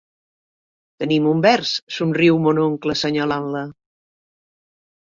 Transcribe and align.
Tenim 1.03 1.27
un 1.33 1.43
vers, 1.47 1.75
somriu 1.97 2.41
mon 2.49 2.65
oncle 2.65 2.99
assenyalant-la. 2.99 3.65